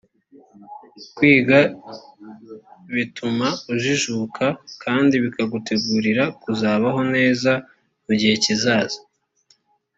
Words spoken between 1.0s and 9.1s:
kwiga bituma ujijuka kandi bikagutegurira kuzabaho neza mu gihe kizaza